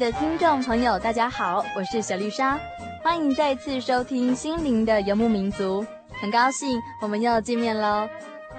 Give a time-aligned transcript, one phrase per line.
[0.00, 2.58] 的听众朋友，大家好，我是小丽莎，
[3.02, 5.82] 欢迎再次收听《心灵的游牧民族》，
[6.18, 8.08] 很高兴我们又见面喽。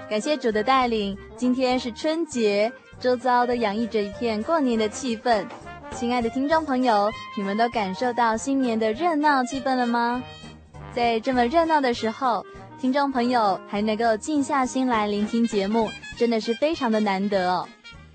[0.08, 5.44] 感谢主的带领，今天是春节，周遭都洋溢着一片过年的气氛。
[5.90, 10.22] 亲爱的听众朋友，你们都感受到新年的热闹气氛了吗？
[10.94, 12.46] 在这么热闹的时候，
[12.80, 17.68] 听众朋友还能够静下心来聆听节目，真的是非常的难得哦。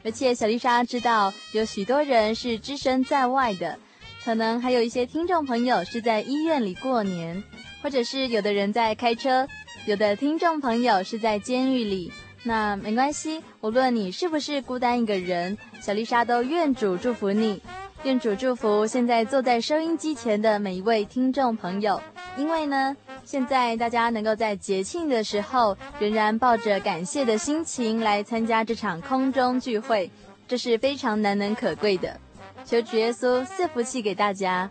[0.07, 3.77] 而且小丽莎知道有许多人是置身在外的，
[4.23, 7.43] 可能还有一些听众朋友是在医院里过年，
[7.83, 9.45] 或者是有的人在开车，
[9.85, 12.09] 有的听众朋友是在监狱里。
[12.43, 17.61] 那没关系，无论你是不是孤单一个人，小丽莎都愿主祝福你，
[18.03, 22.01] 愿主祝福现在坐在收音机前的每一位听众朋友，
[22.37, 22.95] 因为呢。
[23.25, 30.09] 现在大家能够在节庆的时候，仍然抱着感谢的心情来参加这场空中聚会，
[30.47, 32.17] 这是非常难能可贵的。
[32.63, 34.69] 求主耶稣赐福气给大家。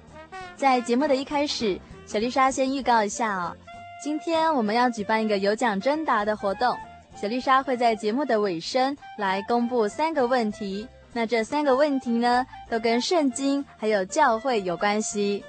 [0.57, 3.55] 在节目的一开始，小丽莎先预告一下哦，
[4.03, 6.75] 今天我们要举办一个有奖征答的活动。
[7.15, 15.43] 小丽莎会在节目的尾声来公布三个问题，那这三个问题呢，都跟圣经还有教会有关系。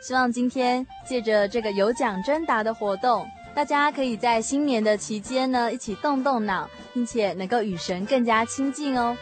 [0.00, 3.24] 希望今天借着这个有奖征答的活动，
[3.54, 9.16] 大家可以在新年的期间呢，一起动动脑，并且能够与神更加亲近哦。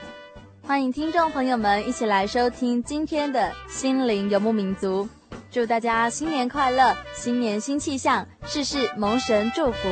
[0.66, 5.06] 欢迎听众朋友们一起来收听今天的心灵游牧民族，
[5.50, 9.88] 祝大家新年快乐，新年新气象，事事蒙神祝福。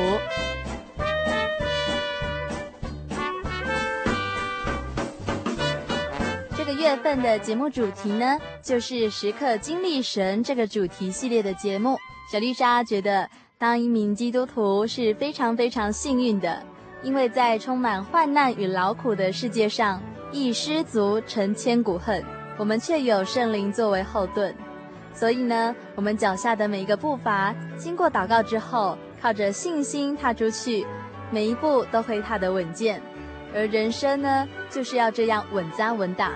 [6.79, 11.97] 月份的节目主题呢，就是时刻经历神这个主题系列的节目。
[12.31, 16.63] 小丽莎觉得，当一名基督徒是非常非常幸运的，
[17.03, 20.01] 因为在充满患难与劳苦的世界上，
[20.31, 22.23] 一失足成千古恨，
[22.57, 24.55] 我们却有圣灵作为后盾。
[25.13, 30.87] 所以呢，我们脚下的每一个步伐，经过祷告之后，靠着信心踏出去，
[31.29, 33.01] 每一步都会踏得稳健。
[33.53, 36.31] 而人生呢，就是要这样稳扎稳打。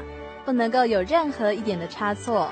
[0.46, 2.52] 不能够有任何一点的差错。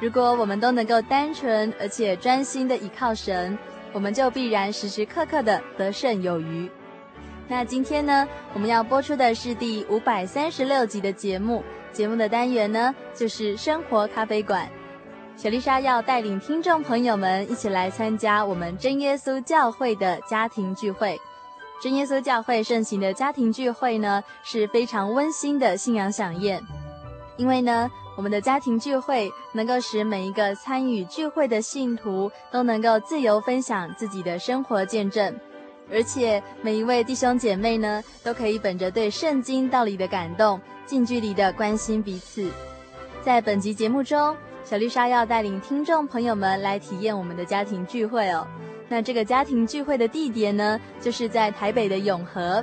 [0.00, 3.58] 如果我们都能够单纯而且专心的倚靠神，
[3.92, 6.70] 我们就必然时时刻刻的得胜有余。
[7.48, 11.62] 那今天呢，我们要播出的是第五百三十六集的节目。
[11.92, 14.68] 节目的单元呢，就是生活咖啡馆。
[15.36, 21.20] 小丽莎要带领听众朋友们一起来参加我们真耶稣教会的家庭聚会。
[21.82, 26.62] 真耶稣教会盛行的家庭聚会呢，是非常温馨的信仰饗宴。
[27.40, 35.34] 因为呢，我们的家庭聚会能够使每一个参与聚会的信徒都能够自由分享自己的生活见证，
[35.90, 42.46] 而且每一位弟兄姐妹呢，都可以本着对圣经道理的感动，近距离的关心彼此。
[43.22, 48.46] 在本集节目中，小丽莎要带领听众朋友们来体验我们的家庭聚会哦。
[48.86, 52.62] 那这个家庭聚会的地点呢，就是在台北的永和。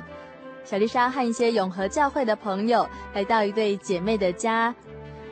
[0.68, 4.74] 小丽莎和一些永和教会的朋友来到一对姐妹的家。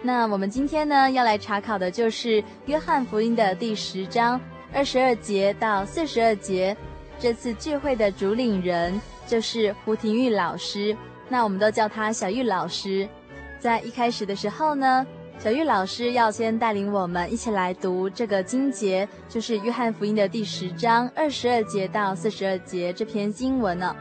[0.01, 4.41] 那我们今天呢，要来查考的就是约翰福音的第十章
[4.73, 6.75] 二十二节到四十二节。
[7.19, 10.97] 这次聚会的主领人就是胡廷玉老师，
[11.29, 13.07] 那我们都叫他小玉老师。
[13.59, 15.07] 在一开始的时候呢，
[15.39, 23.95] 小玉老师要先带领我们一起来读这个经节，就是《约翰福音》的第十章二十二节到四十二节这篇经文呢。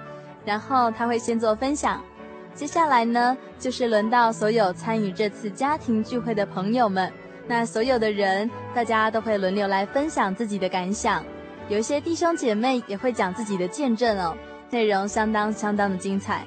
[0.46, 2.02] 然后他会先做分享，
[2.54, 7.12] 接下来呢，就是轮到所有参与这次家庭聚会的朋友们。
[7.48, 11.24] 那所有的人，大家都会轮流来分享自己的感想，
[11.68, 14.36] 有一些弟兄姐妹也会讲自己的见证哦，
[14.70, 16.44] 内容相当相当的精彩。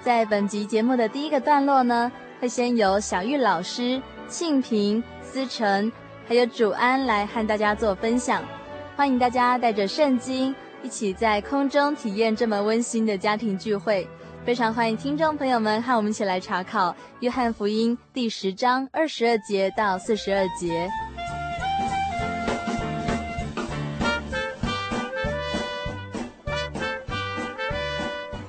[0.00, 2.10] 在本集节目的第一个段落呢，
[2.40, 5.90] 会先由小玉老师、庆平、思成，
[6.28, 8.42] 还有主安来和大家做分享。
[8.96, 14.06] 欢迎大家带着圣经，一起在空中体验这么温馨的家庭聚会。
[14.44, 16.90] 非常欢迎听众朋友们和我们一起来查考
[17.20, 20.88] 《约翰福音》第十章二十二节到四十二节。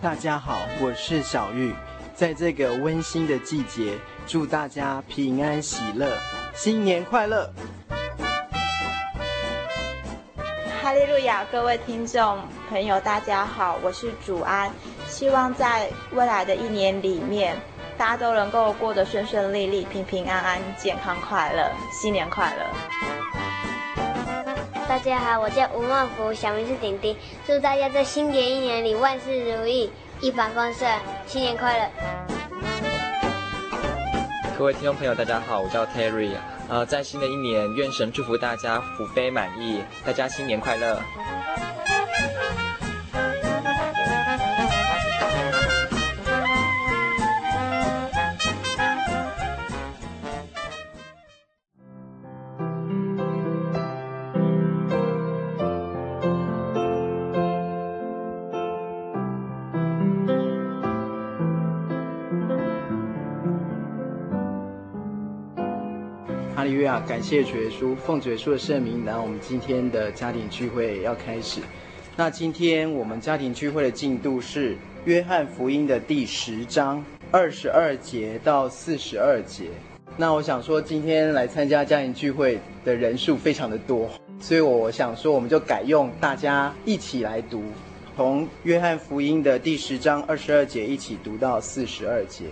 [0.01, 1.73] 大家好，我是小玉。
[2.15, 3.97] 在这个温馨的季节，
[4.27, 6.17] 祝大家平安喜乐，
[6.53, 7.49] 新年快乐！
[11.09, 11.43] 路亚！
[11.51, 12.37] 各位听众
[12.69, 14.71] 朋友，大家好，我是主安。
[15.07, 17.57] 希望在未来的一年里面，
[17.97, 22.63] 大家都能够过得顺顺利利、平平安安、健康快乐，新年快乐！
[24.87, 27.17] 大家好，我叫吴孟福，小名是丁丁，
[27.47, 29.91] 祝大家在新的一年里万事如意、
[30.21, 30.91] 一帆风顺，
[31.25, 31.89] 新年快乐！
[34.59, 36.29] 各位听众朋友，大家好，我叫 Terry，
[36.69, 41.01] 呃，在新的一年，愿神祝福大家福杯满溢，大家新年快乐！
[67.09, 71.59] 感谢主耶稣，奉主耶稣的圣名，然后我们今天的家庭聚会要开始。
[72.15, 74.75] 那今天我们家庭聚会的进度是
[75.05, 79.69] 《约翰福音》的第十章二十二节到四十二节。
[80.17, 84.07] 那我想说，今天来参加家庭聚会的人数非常的多，
[84.39, 87.63] 所以我想说，我们就改用大家一起来读，
[88.15, 92.45] 从《约翰福音》的第十章二十二节一起读到四十二节。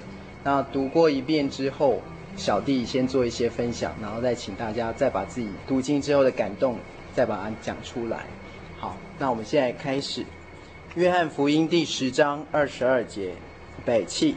[0.44, 2.02] 那读过一遍之后。
[2.38, 6.78] 小弟先做一些分享，然后再请大家再把自己读经之后的感动
[7.14, 8.20] 再把它讲出来。
[8.78, 10.22] 好，那我们现在开始
[10.94, 13.34] 《约翰福音》第十章二十二节，
[13.84, 14.36] 北气，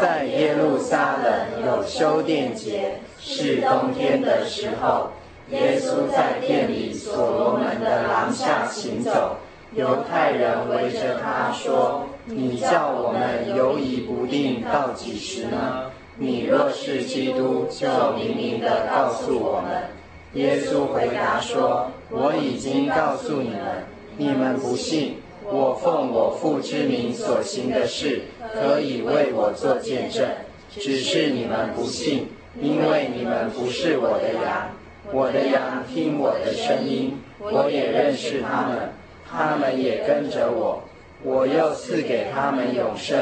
[0.00, 5.10] 在耶路撒冷有修殿节，是冬天的时候，
[5.50, 9.38] 耶稣在殿里所罗门的廊下行走，
[9.74, 17.86] 犹太人围着他说：“你叫我们犹疑不定到几时呢？”你若是基督，就
[18.16, 19.84] 明明的告诉我们。
[20.34, 23.86] 耶稣回答说：“我已经告诉你们，
[24.16, 25.18] 你们不信。
[25.44, 28.22] 我奉我父之名所行的事，
[28.52, 30.28] 可以为我做见证。
[30.70, 32.26] 只是你们不信，
[32.60, 34.70] 因为你们不是我的羊。
[35.12, 38.90] 我的羊听我的声音，我也认识他们，
[39.24, 40.82] 他们也跟着我。
[41.22, 43.18] 我又赐给他们永生，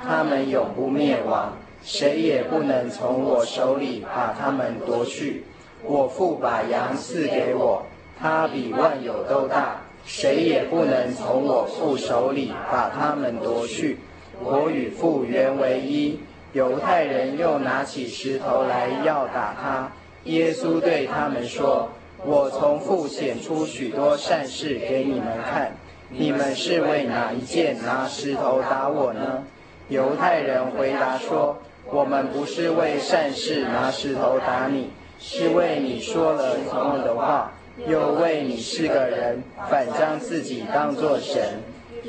[0.00, 1.52] 他们永不灭亡。”
[1.86, 5.44] 谁也不能从我手里把他们夺去。
[5.84, 7.86] 我父把羊赐给我，
[8.20, 13.98] 他比万有都大，谁也不能从我父手里把他们夺去。
[14.42, 16.18] 我与父原为一。
[16.52, 19.92] 犹太人又拿起石头来要打他。
[20.24, 21.90] 耶稣对他们说
[22.24, 25.76] ：“我从父显出许多善事给你们看，
[26.08, 29.44] 你们是为哪一件拿石头打我呢？”
[29.88, 31.58] 犹太人回答说。
[31.90, 34.90] 我们不是为善事拿石头打你，
[35.20, 37.52] 是为你说了错误的话，
[37.86, 41.60] 又为你是个人，反将自己当作神。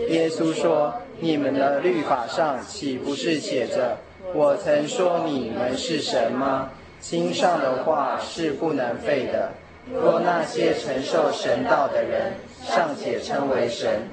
[0.10, 3.98] 耶稣说：“你们的律法上岂不是写着，
[4.34, 6.70] 我曾说你们是神吗？
[7.00, 9.52] 经上的话是不能废的。
[9.94, 14.08] 若那些承受神道的人尚且称为神，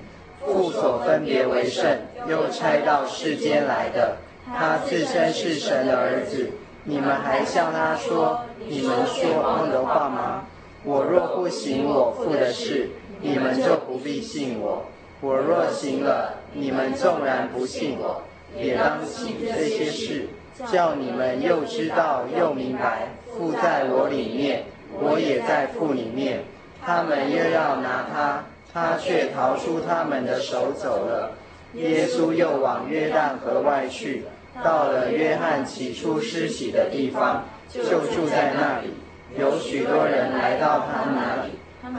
[0.44, 1.86] 父所分别为圣
[2.28, 6.50] 又差到世间来的。”他自称是神的儿子，
[6.84, 10.44] 你们还向他说你们说谎的话吗？
[10.84, 14.84] 我若不行我父的事，你们就不必信我；
[15.22, 18.22] 我若行了，你们纵然不信我，
[18.54, 20.28] 也当行这些事，
[20.70, 24.64] 叫你们又知道又明白，父在我里面，
[25.00, 26.44] 我也在父里面。
[26.84, 31.32] 他们又要拿他，他却逃出他们的手走了。
[31.72, 34.24] 耶稣又往约旦河外去。
[34.62, 38.90] 到了约翰起初施洗的地方，就住在那里。
[39.38, 41.50] 有许多人来到他那里，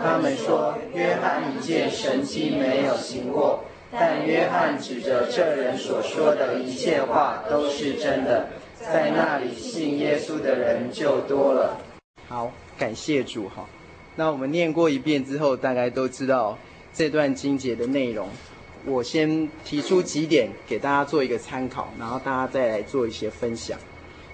[0.01, 8.47] 他们说：“约翰一件神迹没有行过，但约翰指着这人所说的一切话都是真的。”
[8.77, 11.75] 在那里信耶稣的人就多了。
[12.27, 13.65] 好，感谢主哈。
[14.15, 16.55] 那我们念过一遍之后，大概都知道
[16.93, 18.29] 这段经节的内容。
[18.85, 23.77] 我先提出几点给大家做一个参考，然后大家再来做一些分享。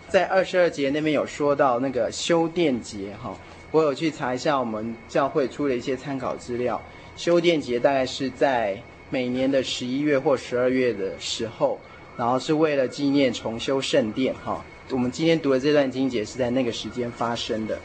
[0.10, 3.34] 在二十二节那边有说到那个修殿节哈，
[3.72, 6.81] 我有去查一下我们教会出了一些参考资料。
[7.15, 8.77] 修殿节大概是在
[9.10, 11.79] 每年的十一月或十二月的时候，
[12.17, 14.65] 然后是为了纪念重修圣殿哈。
[14.89, 17.79] 我们今天读的这段经节是在那个时间发生的。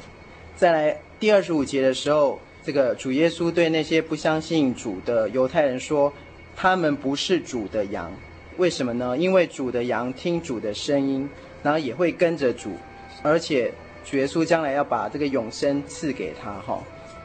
[0.57, 6.13] 再来第二十五节的时候，这个主耶稣对那些不相信主的犹太人说。
[6.57, 8.11] 他们不是主的羊，
[8.57, 9.17] 为什么呢？
[9.17, 11.29] 因为主的羊听主的声音，
[11.63, 12.71] 然后也会跟着主，
[13.23, 13.71] 而且
[14.07, 16.83] 主耶稣将来要把这个永生赐给他哈。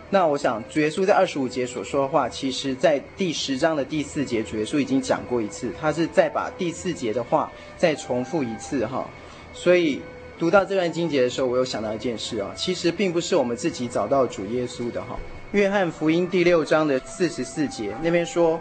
[0.10, 9.10] 那我想主耶稣在二十五节所说的话，其实在第十章的第四节主耶稣已经讲过一次，他是再把第四节的话再重复一次哈。
[9.54, 10.02] 所以
[10.38, 15.18] 读到这段经节的时候，我有想到一件事啊，其实并不是我们自己找到主耶稣的哈。
[15.54, 18.60] 约翰福音第六章的四十四节那边说。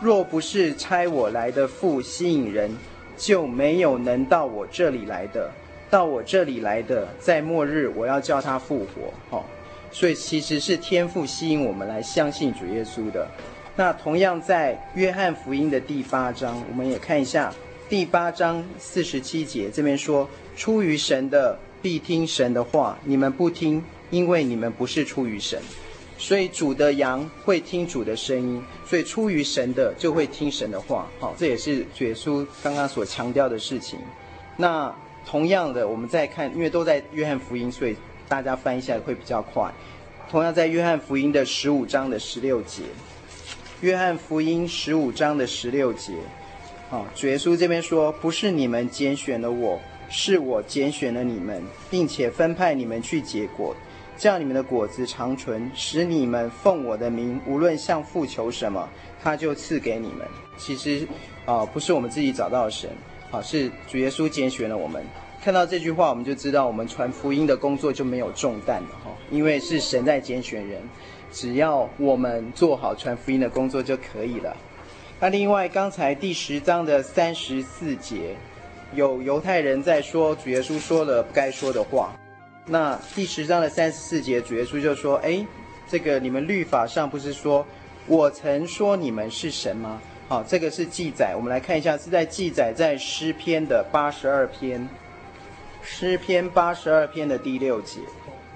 [0.00, 2.70] 若不是差我来的父吸引人，
[3.16, 5.50] 就没有能到我这里来的。
[5.90, 9.12] 到我这里来的，在末日我要叫他复活。
[9.30, 9.44] 好，
[9.90, 13.26] 所以其实是天父吸引我们来相信主耶稣的。
[13.74, 17.52] 那同样在约翰福音的第八章，我们也看一下
[17.88, 25.58] 第八章四十七节，这边说：出于神的必听神的话，你们不听，因为你们不是出于神。
[26.18, 31.08] 所以主的羊会听主的声音，所以出于神的就会听神的话。
[31.20, 34.00] 好，这也是主耶稣刚刚所强调的事情。
[34.56, 34.92] 那
[35.24, 37.96] 同样的，我们再看，因为都在约翰福音，所以
[38.28, 39.72] 大家翻一下会比较快。
[40.28, 42.82] 同样在约翰福音的十五章的十六节，
[43.80, 46.14] 约翰福音十五章的十六节，
[46.90, 53.74] 好，主耶稣这边说：“不是你们拣选了我，是我拣选了你们，并且分派你们去结果。”
[54.18, 58.88] 叫你们的果子长存，使你们奉我的名，无论向父求什么，
[59.22, 60.26] 他就赐给你们。
[60.56, 61.06] 其实，
[61.46, 62.90] 啊、不是我们自己找到神，
[63.30, 65.02] 啊，是主耶稣拣选了我们。
[65.40, 70.82] 看到这句话，我们就知道我们传福音的工作就没有重担了哈，因为是神在拣选人，
[71.30, 74.56] 只要我们做好传福音的工作就可以了。
[75.20, 78.34] 那另外，刚才第十章的三十四节，
[78.94, 82.12] 有犹太人在说主耶稣说了不该说的话。
[82.70, 85.42] 那第十章的三十四节，主耶稣就说：“哎，
[85.88, 87.66] 这个你们律法上不是说，
[88.06, 89.98] 我曾说你们是神吗？
[90.28, 91.34] 好，这个是记载。
[91.34, 94.86] 我们来看一下，是在记载在诗篇的八十二篇，
[95.82, 98.00] 诗篇八十二篇的第六节。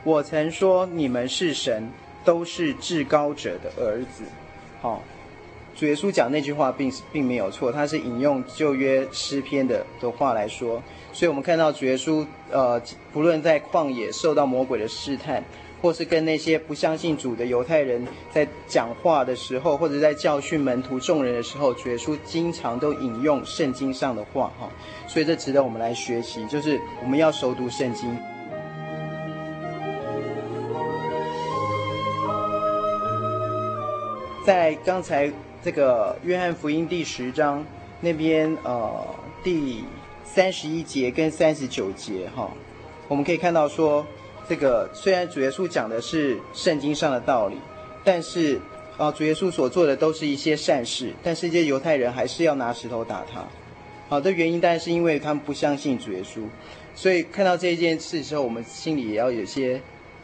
[0.04, 1.90] 我曾说你们是神，
[2.22, 4.24] 都是至高者的儿子。
[4.82, 5.02] 好，
[5.74, 10.82] 主耶稣讲那句话并并没有错，他是引用旧约诗篇的的话来说。”
[11.14, 12.80] 所以，我们看到主耶稣，呃，
[13.12, 15.42] 不论在旷野受到魔鬼的试探，
[15.80, 24.68] 或是跟那些不相信主的犹太人在讲话的时候，或者在教训门徒众人的时候，主耶稣经常都引用圣经上的话，哈。
[25.08, 28.16] 所以，这值得我们来学习，就是我们要熟读圣经。
[34.44, 35.32] 在刚才
[35.62, 37.64] 这个约翰福音第十章
[38.00, 39.04] 那边，呃，
[39.42, 39.84] 第。
[40.34, 42.50] 三十一节跟三十九节，哈，
[43.06, 44.06] 我们可以看到说，
[44.48, 47.56] 这个虽然主耶稣讲的是圣经上的道理，
[48.02, 48.58] 但是
[48.96, 53.44] 啊，主耶稣所做的都是一些善事，但是这些犹太人还是要拿石头打他。
[54.08, 56.40] 好的原因，当然是因为他们不相信主耶稣。
[56.94, 59.80] 所以看到这一件事之后，我们心里也要有些，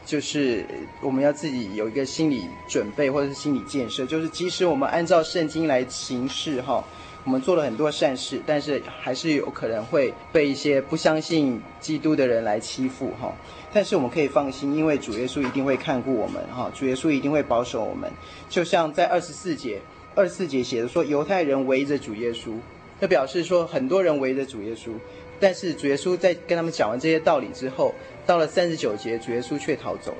[0.07, 0.65] 就是
[1.03, 6.83] 我们要自己有一个心理准备或者是心理建设，就是即使我们按照圣经来行事，哈。
[7.29, 13.31] 我们做了很多善事，但是还是有可能会被一些不相信基督的人来欺负哈。
[13.71, 18.11] 但是我们可以放心，因为主耶稣一定会看顾我们哈，主耶稣一定会保守我们。
[18.49, 19.79] 就像在二十四节，
[20.15, 22.55] 二十四节写的说，犹太人围着主耶稣，
[22.99, 24.93] 那表示说很多人围着主耶稣，
[25.39, 27.93] 但是主耶稣在跟他们讲完这些道理之后，
[28.25, 30.17] 到了三十九节，主耶稣却逃走了。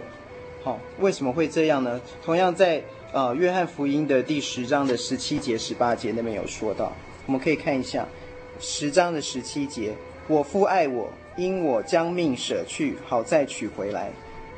[0.63, 1.99] 好，为什么会这样呢？
[2.23, 2.83] 同样在。
[3.11, 6.93] 啊，约翰福音的第十章的十七节、十八节那边有说到，
[7.25, 8.07] 我们可以看一下
[8.61, 9.95] 十章的十七节
[10.29, 14.11] ：“我父爱我，因我将命舍去，好再取回来。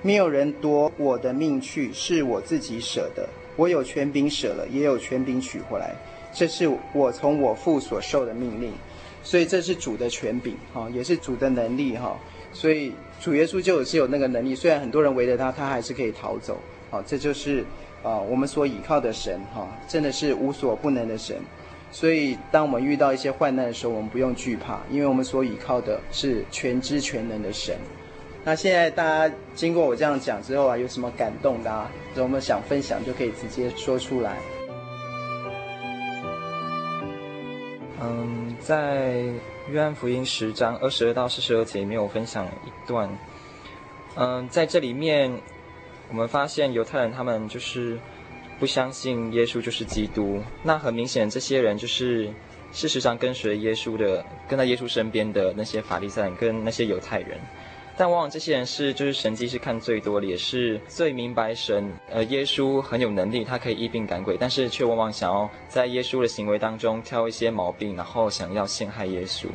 [0.03, 3.29] 没有人夺我的命去，是我自己舍的。
[3.55, 5.95] 我有权柄舍了，也有权柄取回来。
[6.33, 8.73] 这是我从我父所受的命令。”
[9.23, 12.19] 所以这是主的权柄哈，也是主的能力哈。
[12.53, 16.59] 所以主耶稣就是有那个能力，虽然很多人围着他，他还是可以逃走。
[16.91, 17.65] 好，这就是
[18.03, 21.37] 啊我们所倚靠的神哈，真的是无所不能的神。
[21.93, 27.77] 所以当我们遇到一些患难的时候，我们不用惧怕，因为我们所倚靠的是全知全能的神。
[28.45, 31.91] 那现在大家经过我这样讲之后啊，有什么感动的啊？
[32.17, 34.37] 有没有想分享，就可以直接说出来。
[38.01, 39.25] 嗯，在
[39.69, 43.11] 约翰福音十章二十二到四十二节里面，我分享一段。
[44.17, 45.31] 嗯，在这里面，
[46.11, 47.99] 我们发现犹太人他们就是
[48.59, 50.43] 不相信耶稣就是基督。
[50.63, 52.31] 那很明显，这些人就是
[52.73, 57.39] 事实上跟随耶稣的，跟在耶稣身边的那些法利赛人跟那些犹太人。
[57.97, 61.93] 但往往这些人是，就是神迹是看最多的，也是最明白神。
[62.09, 69.49] 呃，耶稣很有能力，他可以医病赶鬼，但是却往往想要在耶稣的行为当中挑一些毛病，然后想要陷害耶稣。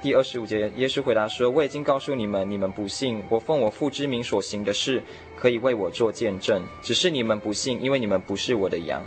[0.00, 3.22] 第二十五节，耶稣回答说：“我已经告诉你们，你们不信。
[3.28, 5.02] 我奉我父之名所行的事，
[5.36, 9.02] 可以为我做见证，只是你们不信，因为你们不是我的羊。”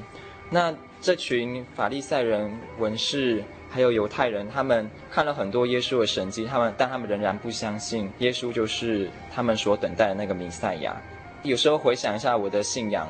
[0.51, 3.43] 那这群法利赛人、文士。
[3.73, 11.01] 还有犹太人，他们看了很多耶稣的神迹，他们但他们仍然不相信耶稣就是他们所等待的那个弥赛亚。
[11.43, 13.07] 有时候回想一下我的信仰，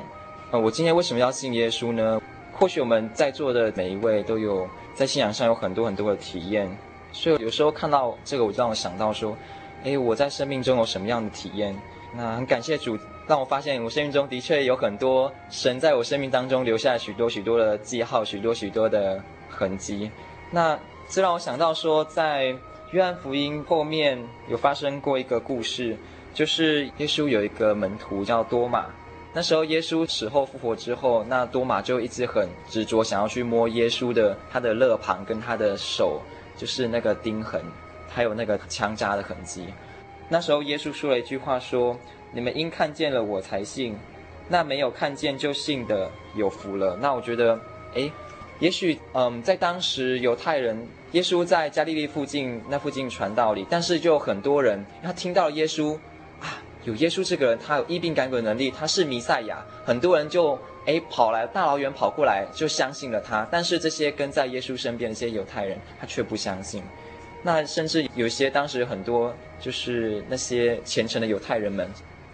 [0.52, 2.22] 呃，我今天为什么要信耶稣呢？
[2.52, 6.70] 或许我们在座的每一位都有在信仰上有很多很多的体验，
[7.12, 9.36] 所以有时候看到这个，我就让我想到说，
[9.84, 11.76] 诶，我在生命中有什么样的体验？
[12.14, 20.10] 那很感谢主，让我发现我生命中的确有很多神在我生命当中留下许多许多的记号，许多许多的痕迹。
[20.50, 20.78] 那
[21.08, 22.54] 这让我想到说，在
[22.90, 25.96] 约翰福音后面有发生过一个故事，
[26.34, 28.86] 就是耶稣有一个门徒叫多马。
[29.32, 36.20] 那时候耶稣死后复活之后，那多马就一直很执着想要去摸耶稣的他的肋旁跟他的手，
[36.62, 37.60] 就是那个钉痕，
[38.08, 39.66] 还有那个枪扎的痕迹。
[40.28, 41.98] 那时候耶稣说了一句话说
[42.30, 43.96] ：“你们因看见了我才信，
[44.48, 47.58] 那没有看见就信的有福了。”那我觉得，
[47.94, 48.12] 诶。
[48.60, 55.98] 也许，嗯，在当时犹太人，耶稣在加利利附近那附近传道里，但是就有很多人，他听到了耶稣
[56.38, 63.46] 啊，有耶稣这个人，他有医病赶鬼能力，他是弥赛亚，很多人就诶跑来大老远跑过来就相信了他。
[63.50, 66.82] 但是这些跟在耶稣身边的这些犹太人，他却不相信。
[67.42, 71.88] 那甚至有些当时很多就是那些虔诚的犹太人们，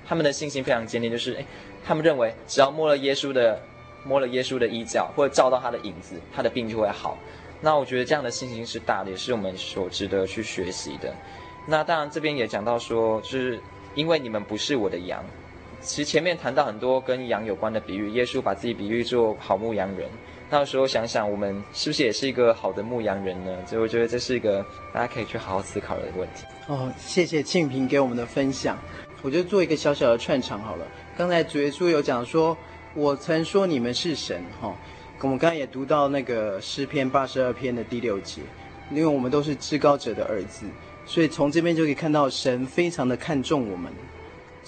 [0.07, 1.47] 他们的信心非常坚定，就是诶，
[1.85, 3.61] 他们认为只要摸了耶稣的。
[4.05, 7.19] 摸了耶稣的衣角，或者照到他的影子，他的病就会好。
[7.61, 11.13] 那我觉得这样的信心是大的，也是我们所值得去学习的。
[11.67, 13.61] 那当然这边也讲到说，就是
[13.97, 15.23] 因为你们不是我的羊。
[15.81, 20.09] 其实前面谈到很多跟羊有关的比喻，耶稣把自己比喻做好牧羊人。
[20.51, 23.51] 那时候想想，我们是不是也是一个好的牧羊人呢？
[23.67, 26.45] 所以我觉得这是一个大家可以去好好思考的问题。
[26.67, 28.79] 哦，谢谢庆平给我们的分享。
[29.23, 30.87] 我就做一个小小的串场好了。
[31.17, 32.57] 刚才主耶稣有讲说。
[32.95, 34.75] 我曾说你们是神，哈，
[35.21, 38.41] 我们刚才也读到那个诗篇八十二篇的第六节，
[38.91, 40.67] 因为我们都是至高者的儿子，
[41.05, 43.93] 所以从这边就可以看到神非常的看重我们。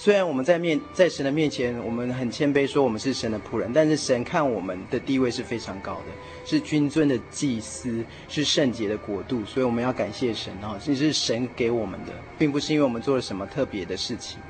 [0.02, 6.04] 虽然我们在面在神的面前，我们很谦卑说我们是神的仆人，但是神看我们的地位是非常高的，
[6.46, 14.40] 是君尊的祭司，是圣洁的国度，所以我们要感谢神哈，这是神给我们的，并不是因为我们做了什么特别的事情，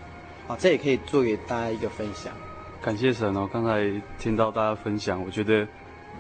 [0.47, 2.33] 好，这也可以做给大家一个分享。
[2.81, 3.51] 感谢神哦！
[3.53, 5.67] 刚才听到大家分享，我觉得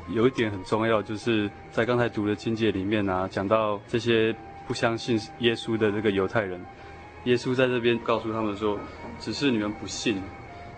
[0.09, 4.35] 有一点很重要，就是在刚才读的经节里面啊，讲到这些
[4.67, 6.61] 不相信耶稣的这个犹太人，
[7.25, 8.79] 耶稣在这边告诉他们说，
[9.19, 10.23] 只是你们不信。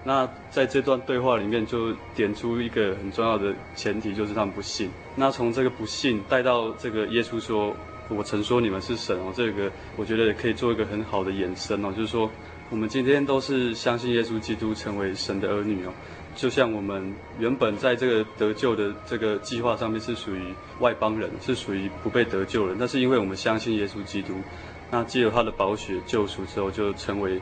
[0.04, 4.90] 那在这段对话里面，就点出一个很重要的前提，就是他们不信。
[5.14, 7.74] 那从这个不信带到这个耶稣说，
[8.08, 12.30] 我曾说你们是神哦，这个我觉得也可以做一个很好的延伸哦，就是说。
[12.70, 15.92] 我们今天都是相信耶稣基督成为神的儿女哦，
[16.34, 20.40] 就像我们原本在这个得救的这个计划上面是属于
[20.80, 22.74] 外邦人，是属于不被得救的。
[22.78, 24.36] 那是因为我们相信耶稣基督，
[24.92, 27.40] 那借由他的宝血救赎之后，就成为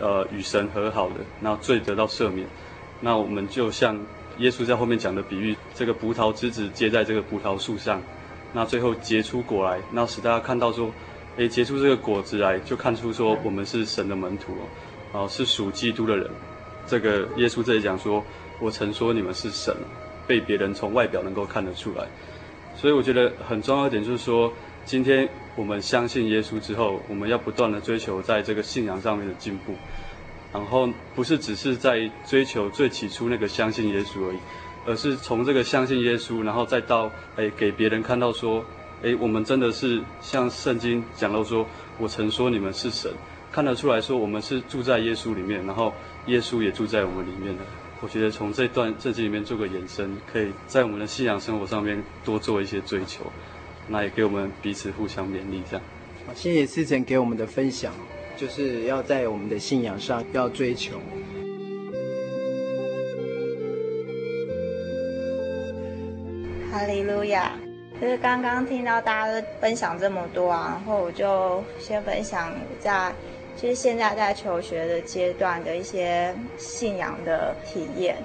[0.00, 2.44] 呃与神和好的，那罪得到赦免。
[3.00, 3.96] 那我们就像
[4.38, 8.02] 耶稣在后面讲的比喻，这个葡萄枝子结在这个葡萄树上，
[8.52, 10.90] 那最后结出果来，那使大家看到说。
[11.36, 14.54] 诶，结出这个果子来，就看出说我们是神的门徒
[15.12, 16.28] 哦，啊，是属基督的人。
[16.84, 18.24] 这个耶稣这里讲说，
[18.58, 19.72] 我曾说你们是神，
[20.26, 22.08] 被别人从外表能够看得出来。
[22.74, 24.52] 所以我觉得很重要一点就是说，
[24.84, 29.74] 今天我们相信耶稣之后，我们要不断的追求在这个信仰上面的进步，
[30.52, 34.38] 然后不是只是在追求最起初那个相信耶稣而已，
[34.86, 38.64] 而是从这个相信耶稣，然后再到诶给别人看到说。
[39.00, 41.64] 哎，我们真的是像圣经讲到说，
[41.98, 43.08] 我曾说你们是神，
[43.52, 45.94] 看得出来说我们是住在耶稣里面，然后
[46.26, 47.62] 耶稣也住在我们里面的。
[48.00, 53.22] 我觉得从这段圣经里面做个延伸，可以在我们的信仰生活上面多做一些追求，
[53.88, 55.84] 那也给我们彼此互相勉励，这样。
[56.26, 57.92] 好，谢谢思成给我们的分享，
[58.36, 60.98] 就是要在我们的信仰上要追求。
[66.70, 67.52] 哈利路亚！
[68.00, 73.12] 就是刚刚听到大家都分享这么多啊，然后我就先分享在
[73.56, 78.16] 就是现在在求学的阶段的一些信仰的体验。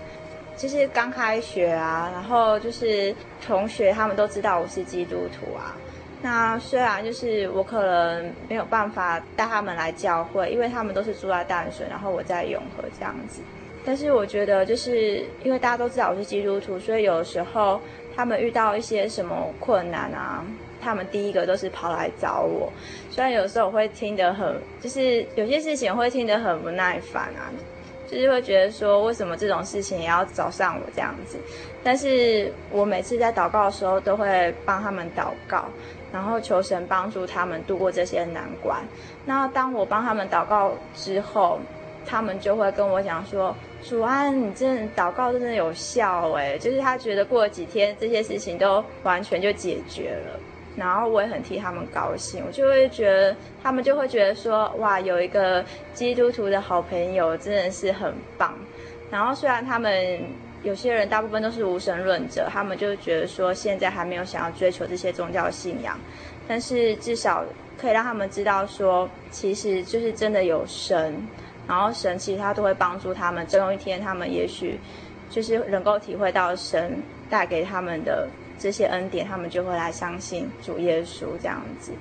[0.57, 3.13] 就是刚开学啊，然后就是
[3.45, 5.75] 同学他们都知道我是基督徒啊。
[6.21, 13.41] 那虽然就是我可能没有办法带他们来教会，因为他们都是住在淡水，然后我在永和这样子。
[13.85, 17.79] 但是我觉得就是因为大家都知道我是基督徒，所以有时候。
[18.15, 20.45] 他们遇到一些什么困难啊？
[20.79, 22.71] 他们第一个都是跑来找我。
[23.09, 27.49] 虽然有时候我会听得很，就是有些事情会听得很不耐烦啊，
[28.13, 31.37] 就是会觉得说为什么这种事情也要找上我这样子。
[31.83, 35.65] 但是我每次在祷告的时候都会帮他们祷告，
[36.11, 38.81] 然后求神帮助他们度过这些难关。
[39.25, 41.59] 那当我帮他们祷告之后，
[42.05, 43.55] 他们就会跟我讲说。
[43.85, 50.39] 主安，你真的祷告真的有效哎，就是他觉得过了几天这些事情都完全就解决了，
[50.75, 58.53] 然后我也很替他们高兴，我就会觉得他们就会觉得说哇，有一个基督徒的好朋友真的是很棒。
[59.11, 60.19] 然后虽然他们
[60.63, 65.99] 有些人大部分都是无神论者，他们就觉得说现在还没有想要追求这些宗教信仰，
[66.47, 67.43] 但是至少
[67.77, 71.15] 可以让他们知道说，其实就是真的有神。
[71.67, 74.77] 然后神其实他都会帮助他们，终有一天他们也许
[75.29, 78.27] 就是能够体会到神带给他们的
[78.63, 81.91] 这些恩典，他们就会来相信主耶稣这样子。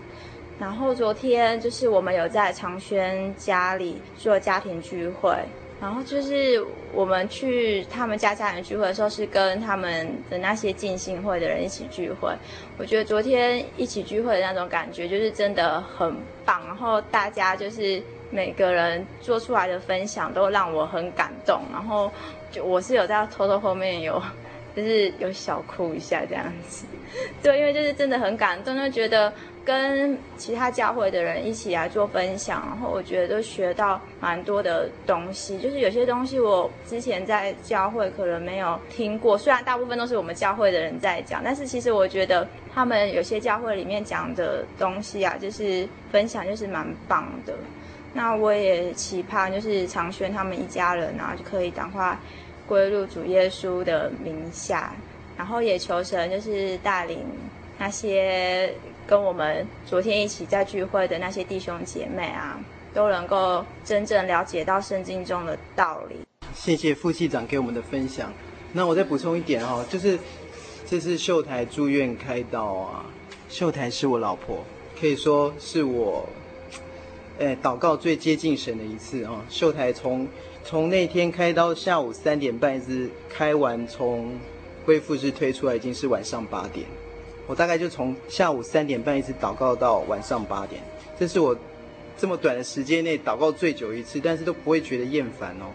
[0.61, 5.37] 然后昨天就是我们有在长轩家里做家庭聚会，
[5.81, 12.33] 然后就是我们去他们家家庭聚会的时候，是跟他们的那些浸信会的人一起聚会。
[12.79, 18.01] 我觉得昨天一起聚会的那种感觉就是真的很棒，然后大家就是。
[18.35, 22.11] 每个人做出来的分享都让我很感动，然后
[22.51, 24.19] 就我是有在偷偷后面有，
[24.75, 26.87] 就是有小哭一下这样子，
[27.43, 29.33] 对，因为就是真的很感动，就觉得
[29.65, 47.55] 跟其他教会的人一起来做分享，然后我觉得都学到蛮多的东西，就是有些东西我之前在教会可能没有听过，虽然大部分都是我们教会的人在讲，但是其实我觉得他们有些教会里面讲的东西啊，就是分享就是蛮棒的。
[48.15, 52.15] 那我也期盼，就是长轩他们一家人啊，就可以赶快
[52.73, 54.97] 归入主耶稣的名下，
[55.37, 57.19] 然后也求神就是带领
[57.79, 58.73] 那些
[59.07, 62.59] 跟我们昨天一起在聚会的那些弟兄姐妹啊，
[62.95, 66.17] 都能够真正了解到圣经中的道理。
[66.55, 68.33] 谢谢副系长给我们的分享。
[68.73, 70.19] 那我再补充一点哈、哦，就是
[70.87, 73.05] 这次秀台住院开刀啊，
[73.51, 74.65] 秀台是我老婆，
[74.99, 76.27] 可以说是我。
[77.39, 79.45] 哎，祷告最接近神的一次啊！
[79.51, 80.29] 秀台从
[80.65, 84.39] 从那天开到，下午三点半一直开完，从
[84.87, 86.87] 恢复室推出来已经是晚上八点。
[87.47, 90.81] 我大概就从下午三点半一直祷告到晚上八点，
[91.19, 91.57] 这是我
[92.17, 95.67] 这么短的时间内祷告最久一次，但是都不会觉得厌烦哦。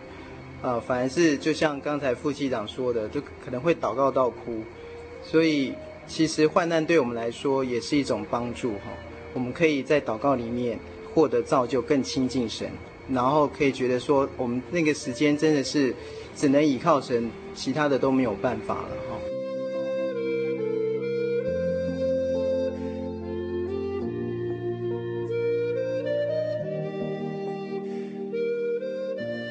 [0.62, 4.64] 呃，反而是就像刚才副机长说的，就可能会祷告到哭。
[5.22, 5.74] 所以
[6.08, 8.92] 其实患难对我们来说也是一种帮助哈。
[9.34, 10.80] 我们可以在祷告里面。
[11.14, 12.70] 获得造就，更亲近神，
[13.10, 15.96] 然后可以觉得说，我们那个时间真的是
[16.36, 19.18] 只能依靠神，其他的都没有办法了哈。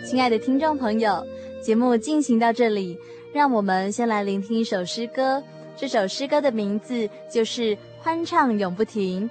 [0.09, 1.27] 亲爱的听众朋友，
[1.61, 2.97] 节目进行到这里，
[3.33, 5.43] 让我们先来聆听一首诗歌。
[5.77, 9.29] 这首诗歌的名字就是《欢唱永不停》。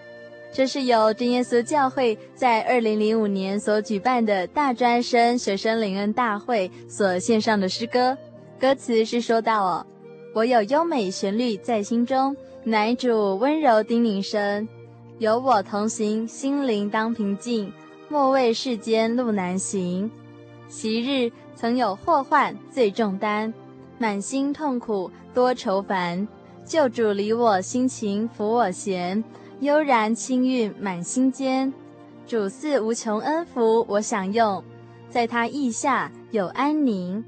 [0.56, 8.18] 这是由真耶稣教会在二零零五年所举办的大专生学生灵恩大会所献上的诗歌，
[8.58, 9.86] 歌词是说到：“哦，
[10.34, 14.66] 我有优美旋律在心中，乃主温柔叮咛声，
[15.20, 17.70] 有我同行，心灵当平静，
[18.08, 20.10] 莫为世间路难行。
[20.70, 23.54] 昔日曾有祸患罪重担，
[23.98, 26.26] 满心痛苦多愁烦，
[26.64, 29.22] 救主离我心情抚我弦。”
[29.66, 31.74] 悠然清韵满心间，
[32.28, 34.64] 主赐无穷恩福我享用，
[35.10, 37.24] 在他意下有安宁，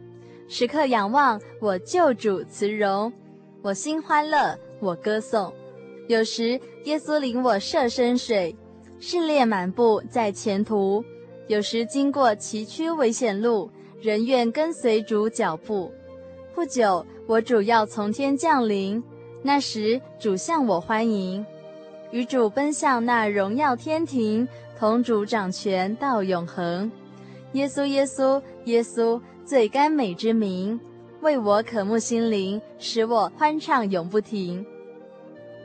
[0.47, 3.11] 时刻仰望我救主慈容，
[3.63, 5.51] 我心欢乐我歌颂，
[6.07, 8.55] 有时耶稣领我涉深水，
[8.99, 11.03] 试炼满布在前途；
[11.47, 13.67] 有时经过崎岖危险路，
[13.99, 15.91] 仍愿跟随主脚步。
[16.53, 19.03] 不久，我主要从天降临，
[19.41, 21.43] 那时主向我欢迎，
[22.11, 26.91] 与主奔向那荣耀天庭，同主掌权到永恒。
[27.53, 30.79] 耶稣，耶稣，耶稣，最甘美之名，
[31.21, 34.65] 为我渴慕心灵，使我欢唱永不停。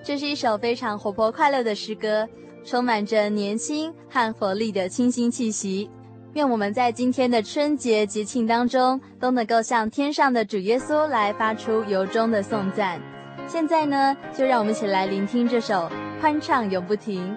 [0.05, 2.29] 这是一首非常活泼快乐的诗歌，
[2.65, 5.89] 充满着年轻和活力的清新气息。
[6.35, 13.01] 愿我们在今天的春节节庆当中，都能够向天上的主耶稣来发出由衷的颂赞。
[13.47, 15.91] 现在呢，就让我们一起来聆听这首
[16.23, 17.37] 欢唱永不停。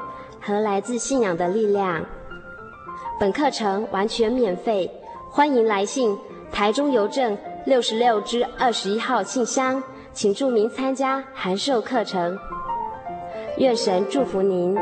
[0.41, 2.03] 和来自信仰的力量。
[3.19, 4.91] 本课程完全免费，
[5.29, 6.17] 欢迎来信
[6.51, 12.37] 台中邮政六十六支二十一号信箱，请注明参加函授课程。
[13.57, 14.75] 愿神祝福您。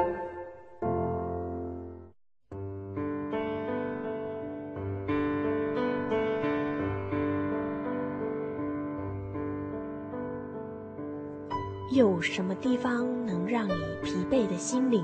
[11.92, 15.04] 有什么地方能让你疲惫的心灵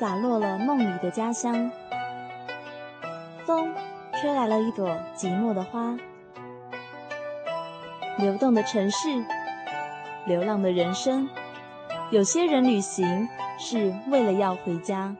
[0.00, 1.70] 洒落了梦里的家乡，
[3.44, 3.74] 风
[4.18, 5.94] 吹来了一朵寂寞的花。
[8.16, 9.22] 流动的城市，
[10.24, 11.28] 流浪的人生，
[12.08, 15.14] 有些人旅行是为了要回家。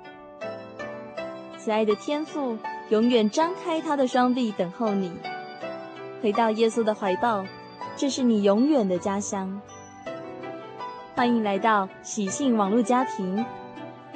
[1.59, 2.57] 慈爱的天父
[2.89, 5.13] 永远张开他的双臂等候你，
[6.23, 7.45] 回到耶稣的怀抱，
[7.97, 9.61] 这是你永远的家乡。
[11.15, 13.45] 欢迎来到喜信网络家庭。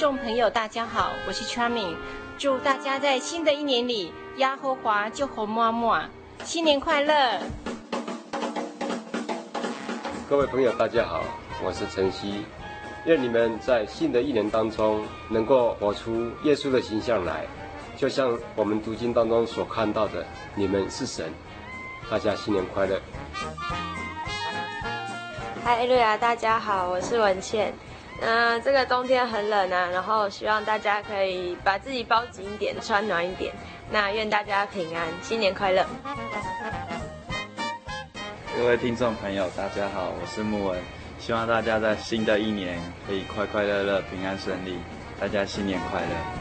[0.00, 1.94] 众朋友，大家好，我是 Charming，
[2.38, 6.02] 祝大家在新的一年里，呀和华就吼么么，
[6.42, 7.38] 新年快乐！
[10.26, 11.22] 各位朋友，大家好，
[11.62, 12.46] 我是晨曦，
[13.04, 17.44] 愿你们在新的一年当中，能够活出耶稣的形象来，
[17.94, 21.30] 就像我们读经当中所看到的，你们是神。
[22.10, 22.98] 大家新年快乐！
[25.62, 27.74] 嗨，瑞亚，大家好，我是文倩。
[28.20, 33.52] 嗯、这个冬天很冷啊，然后希望大家可以把自己包紧一点，穿暖一点。
[33.90, 35.84] 那愿大家平安，新年快乐！
[38.56, 40.78] 各位听众朋友，大家好，我是木文，
[41.18, 44.78] 希望大家在新的一年可以快快乐乐、平安顺利，
[45.18, 46.39] 大家新年快乐！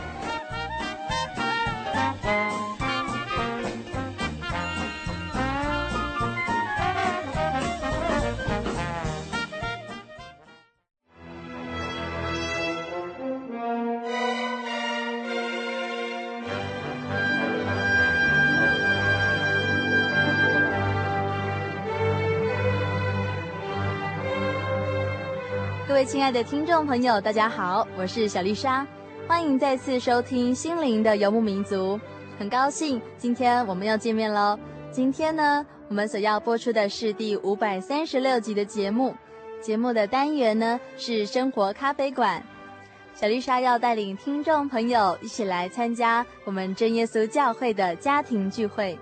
[25.90, 28.85] 各位亲爱的听众朋友，大家好，我是小丽莎，
[29.27, 31.98] 欢迎再次收听《心灵的游牧民族》。
[32.37, 34.58] 很高兴今天我们要见面喽。
[34.92, 39.15] 今天呢，我们所要播出的是第五百三十六集的节目。
[39.62, 42.42] 节目的单元呢是生活咖啡馆。
[43.15, 48.96] 小丽莎要带领听众朋友一起来参加我们真耶稣教会的家庭聚会。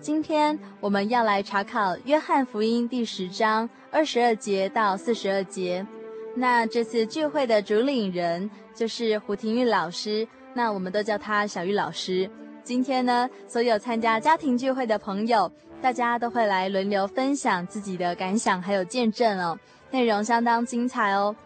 [0.00, 5.86] 今天我们要来查考约翰福音第十章二十二节到四十二节。
[6.40, 12.28] 那这次聚会的主领人就是胡廷玉老师，那我们都叫他小玉老师。
[12.64, 19.58] 今天呢，所有参加家庭聚会的朋友，大家都会来轮流分享自己的感想还有见证哦，
[19.90, 21.36] 内容相当精彩哦。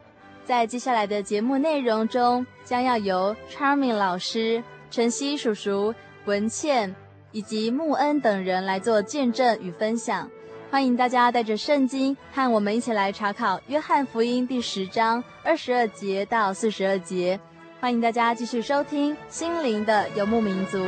[0.44, 5.92] 在接下来的节目内容中，将要由 Charming 老师、晨曦叔叔、
[6.26, 6.94] 文倩
[7.32, 10.30] 以及穆恩等人来做见证与分享。
[10.74, 17.38] 欢迎大家带着圣经和我们一起来查考《约翰福音》第十章二十二节到四十二节。
[17.78, 20.78] 欢迎大家继续收听《心灵的游牧民族》。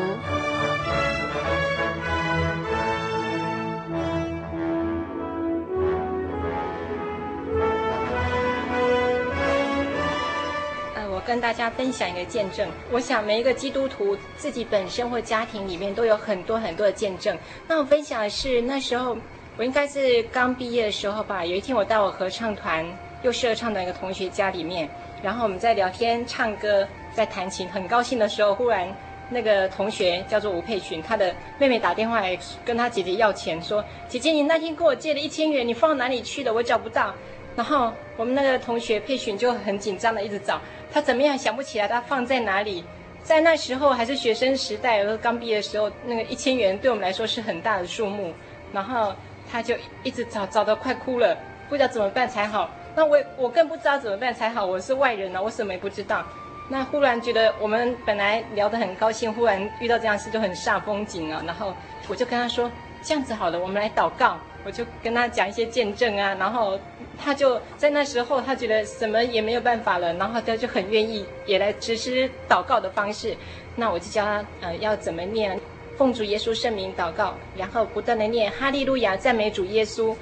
[10.96, 12.68] 呃，我跟大家分享一个见证。
[12.90, 17.38] 我想每一个基督徒自己本身或家庭里面都有很多很多的见证。
[17.68, 19.16] 那我分享的是那时候
[19.58, 21.44] 我应该是刚毕业的时候吧。
[21.44, 22.84] 有一天我到我合唱团
[23.22, 24.88] 又社唱的一个同学家里面。
[25.22, 28.86] 然后我们在聊天、唱歌、在弹琴，很高兴的时候，忽然
[29.30, 36.52] 那个同学叫做吴佩群，他的妹妹打电话来跟他姐姐要钱，说：“姐姐，你那天跟我借了一千元，你放到哪里去了？
[36.52, 37.14] 我找不到。”
[37.56, 40.60] 然后我们那个同学佩群就很紧张的一直找，
[40.92, 42.84] 他怎么样想不起来他放在哪里。
[43.22, 48.34] 在那时候还是学生时代，刚毕业的时候，那个一千元对我们来说是很大的数目。
[48.72, 49.14] 然后
[49.50, 51.36] 他就一直找，找得快哭了，
[51.68, 52.70] 不知道怎么办才好。
[52.94, 56.24] 那我我更不知道怎么办才好，我是外人呢，我什么也不知道。
[56.68, 61.42] 那忽然觉得我们本来聊得很高兴，忽然遇到这样事就很煞风景啊。
[61.46, 61.74] 然后
[62.08, 62.70] 我就跟他说，
[63.02, 64.38] 这样子好了，我们来祷告。
[64.64, 66.76] 我就跟他讲一些见证啊，然后
[67.16, 73.36] 他就在那时候他觉得什么也没有办法了，然后他就很愿意也来实施祷告的方式。
[73.76, 75.56] 那我就教他呃要怎么念，
[75.96, 80.14] 奉主耶稣圣名祷告，然后不断的念哈利路亚赞美主耶稣。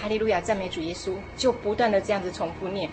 [0.00, 2.88] 哈利路亚，赞美主耶稣，就不断的这样子重复念。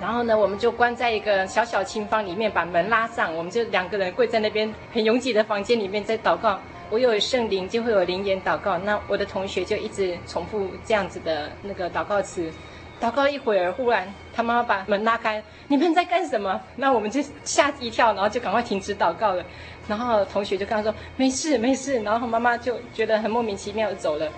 [0.00, 6.60] 然后呢，我们就关在一个小小琴房里面，把门拉上，我们就两个人跪在那边很拥挤的房间里面在祷告。
[6.90, 8.78] 我有圣灵，就会有灵言祷告。
[8.78, 12.48] 那我的同学就一直重复这样子的那个祷告词。
[13.00, 16.60] 祷告一会儿，忽然他妈妈把门拉开，你们在干什么？
[16.76, 19.44] 那我们就吓一跳，然后就赶快停止祷告了。
[19.88, 24.28] 然后同学就跟他说没事没事，然后妈妈就觉得很莫名其妙的走了。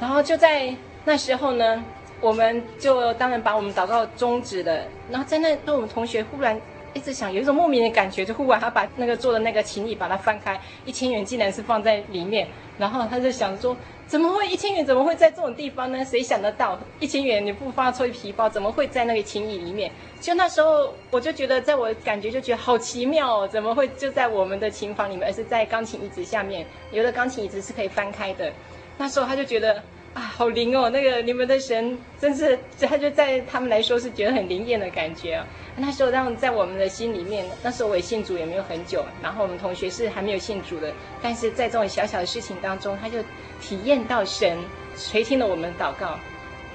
[0.00, 0.74] 然后就在。
[1.06, 1.84] 那时候呢，
[2.18, 4.86] 我们就当然把我们祷告终止了。
[5.10, 6.58] 然后在那，那我们同学忽然
[6.94, 12.46] 一直想，有一种莫名的感觉，就忽然他把那个做的那个行李把它翻开，一千元竟然是放在里面。
[12.78, 13.76] 然后他就想说，
[14.06, 16.04] 怎么会一千元怎么会在这种地方呢？
[16.04, 19.90] 谁想得到一千元你不放在抽屉皮包，怎么会在那个行李里面？
[20.20, 26.66] 就那时候我就觉得，在我感觉就觉得好奇妙哦，怎么会就在我们的琴房里面，而是在钢琴椅子下面？
[26.92, 28.52] 有的钢琴椅子是可以翻开的。
[28.96, 29.82] 那时候他就觉得。
[30.14, 30.88] 啊，好灵哦！
[30.90, 35.44] 那个你们的神真是，他就在他们来说是觉得很灵验的感觉哦。
[35.76, 43.18] 那时候让在我们的心里面，那时候我也信主也没有很久，然后我们同学是还没有信主的，但是在这种小小的事情当中，他就
[43.60, 44.56] 体验到神
[44.96, 46.16] 垂听了我们的祷告。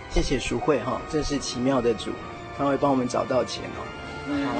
[0.10, 2.12] 谢谢淑慧哈，这是奇妙的主，
[2.58, 3.88] 他会帮我们找到钱哦。
[4.28, 4.56] 好。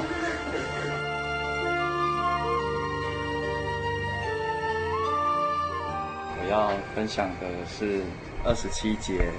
[6.42, 8.00] 我要分享的是。
[8.42, 9.30] 二十七节，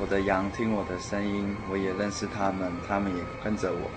[0.00, 3.88] 我的羊听我的声音，我也认识他们，他们也跟着我。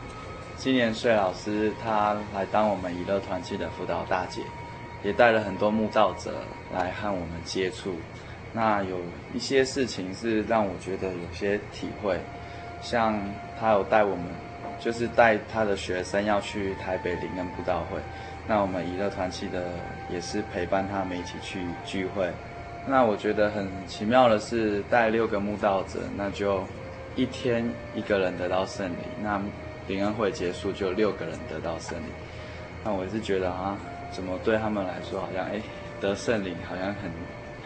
[0.55, 4.43] 今年穗老师他来当我们娱乐团契的辅导大姐，
[5.03, 7.95] 也带了很多慕道者来和我们接触。
[8.53, 8.99] 那有
[9.33, 12.19] 一些事情是让我觉得有些体会，
[12.83, 13.19] 像
[13.59, 14.25] 他有带我们，
[14.79, 17.99] 就是带他的学生要去台北灵恩布道会，
[18.47, 19.69] 那我们娱乐团契的
[20.07, 22.31] 也是陪伴他们一起去聚会。
[22.87, 26.63] 那我觉得很奇妙的是，带六个慕道者，那就
[27.15, 27.63] 一天
[27.93, 28.97] 一个人得到圣灵。
[29.21, 29.39] 那
[29.87, 32.05] 灵恩会结束，就六个人得到圣灵。
[32.83, 33.77] 那我是觉得啊，
[34.11, 35.61] 怎么对他们来说，好像哎
[35.99, 37.11] 得圣灵好像很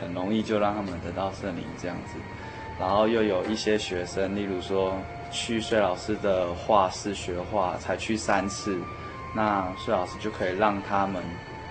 [0.02, 2.20] 很容易就让他们得到圣灵这样子。
[2.78, 4.94] 然后又有一些学生，例如说
[5.32, 8.78] 去穗老师的画室学画，才去三次，
[9.34, 11.24] 那穗老师就可以让他们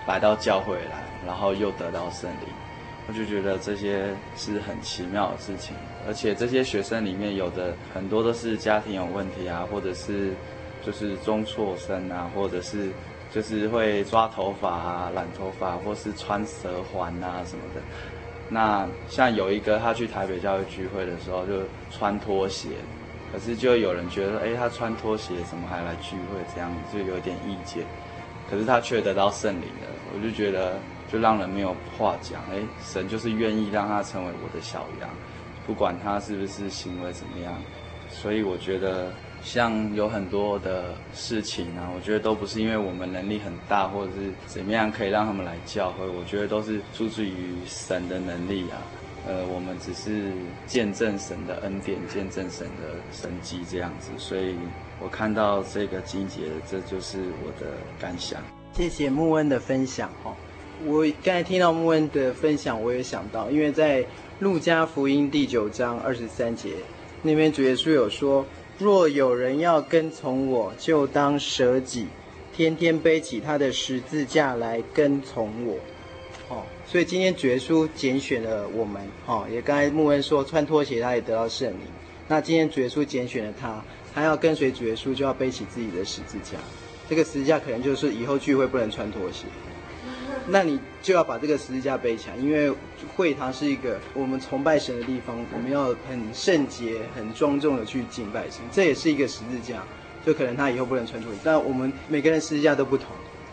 [0.06, 2.48] 来到教会来，然后又得到圣灵。
[3.06, 5.76] 我就觉得这些是很奇妙的事情，
[6.06, 10.32] 而且这些学生里面有的很多都是家庭有问题啊，或者是
[10.84, 12.88] 就是中辍生啊，或者是
[13.30, 17.80] 就是会抓头发啊、染头发，或是穿舌环啊什么的。
[18.48, 22.68] 那像有一个他去台北教育聚会的时候，就穿拖鞋，
[23.32, 26.40] 可是就有人觉得，哎，他穿拖鞋怎么还来聚会？
[26.54, 27.84] 这样子就有点意见。
[28.50, 30.78] 可是他却得到圣灵了，我就觉得
[31.14, 32.42] 就让人没有话讲。
[32.50, 35.08] 哎，神就是愿意让他成为我的小羊，
[35.64, 37.54] 不管他是不是行为怎么样。
[38.10, 46.04] 所以我觉得，像有很多的事情啊，我觉得都不是因为我们能力很大，或者是怎么样可以让他们来教会。
[46.04, 48.82] 我觉得都是出自于神的能力啊。
[49.28, 50.32] 呃，我们只是
[50.66, 54.10] 见证神的恩典，见证神的神迹这样子。
[54.18, 54.56] 所以
[55.00, 58.42] 我看到这个经节，这就是我的感想。
[58.72, 60.34] 谢谢牧恩的分享哈。
[60.86, 64.04] 我刚才听到牧恩的分享，我也想到，因为在
[64.40, 66.70] 路加福音第九章二十三节。
[67.22, 68.44] 那边主耶稣有说
[68.78, 72.06] ：“若有人要跟从我，就当舍己，
[72.54, 75.76] 天天背起他的十字架来跟从我。”
[76.50, 79.00] 哦，所以今天主耶稣拣选了我们。
[79.26, 81.78] 哦，也刚才牧恩说穿拖鞋他也得到圣灵。
[82.28, 83.82] 那今天主耶稣拣选了他，
[84.14, 86.58] 他要跟随主耶稣，就要背起自己的十字架。
[87.08, 89.44] 这个十字架可能就是以后聚会不能穿拖鞋。
[90.46, 92.70] 那你就要把这个十字架背起来，因为
[93.16, 98.60] 会堂是一个我们崇拜神的地方，我们要很圣洁、很庄重的去敬拜神。
[98.70, 99.82] 这也是一个十字架，
[100.24, 101.38] 就可能他以后不能穿出去。
[101.42, 103.08] 但我们每个人十字架都不同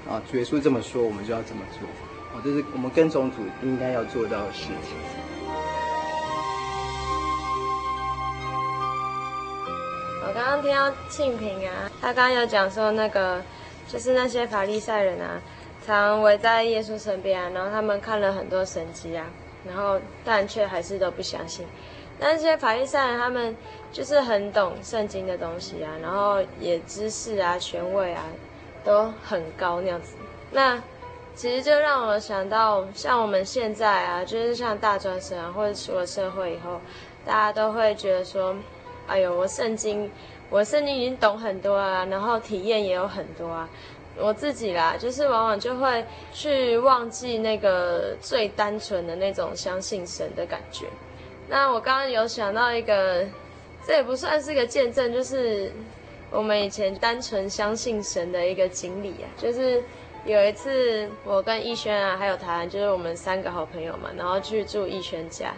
[0.05, 0.21] 啊。
[0.29, 1.87] 主耶稣这么说，我们就要这么做
[2.37, 2.41] 啊。
[2.43, 4.97] 这是我们跟从主应该要做到的事情。
[10.27, 13.41] 我刚刚听到庆平啊，他刚刚有讲说那个
[13.87, 15.39] 就是那些法利赛人啊。
[15.85, 19.25] 常围在耶稣身边啊，然后他们看了很多神迹啊，
[19.67, 21.65] 然后但却还是都不相信。
[22.19, 23.55] 那些法利赛人他们
[23.91, 28.23] 就是很懂圣经的东西啊，然后也知识啊、权位啊
[28.83, 30.15] 都很高那样子。
[30.51, 30.79] 那
[31.33, 36.79] 其实就让我想到，像我们现在啊，就是像大专生啊，或者出了社会以后，
[37.25, 38.55] 大家都会觉得说
[39.07, 40.11] ：“哎呦，我圣经，
[40.49, 43.67] 我圣经已经懂很多啊，然后体验也有很多啊。”
[44.17, 50.85] 我自己啦，就是往往就会去忘记那个最单纯的那种相信神的感觉。
[51.47, 53.25] 那我刚刚有想到一个，
[53.85, 55.71] 这也不算是个见证，就是
[56.29, 59.27] 我们以前单纯相信神的一个经历啊。
[59.37, 59.83] 就是
[60.25, 65.53] 有一次，我跟逸轩啊，还有台湾，就是我们三个好朋友嘛，然后去住逸轩家。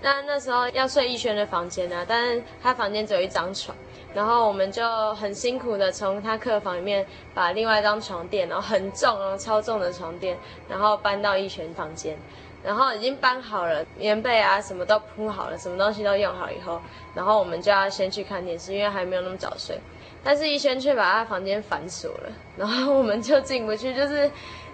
[0.00, 3.76] 那那时候要睡逸轩的房间啊，但是他房间只有一张床。
[4.16, 7.04] 然后我们就很辛苦的从他客房里面
[7.34, 10.38] 把另外一张床垫，然后很重哦，超重的床垫，
[10.70, 12.16] 然后搬到逸轩房间，
[12.64, 16.80] 然后已经搬好了，棉被啊什么都铺好了，什么东西都用好以后，
[17.14, 19.78] 然后我们就要先去看电视，因为还没有那么早睡。
[20.24, 24.30] 但是逸轩却把他房间反锁了，然后我们就进不去，就是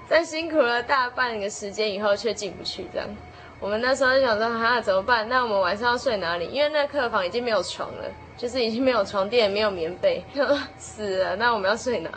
[0.09, 3.09] 在辛苦了大半个时间以后却进不去，这样。
[3.63, 5.27] 我们那时候就想说，哈，怎么办？
[5.29, 6.47] 那我们晚上要睡哪里？
[6.49, 8.05] 因为那客房已经没有床了。
[8.35, 10.25] 就是已经没有床垫，没有棉被，
[10.77, 11.37] 死了。
[11.37, 12.11] 那我们要睡哪？